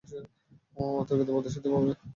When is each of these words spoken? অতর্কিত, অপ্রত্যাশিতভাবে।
অতর্কিত, 0.95 1.27
অপ্রত্যাশিতভাবে। 1.31 1.91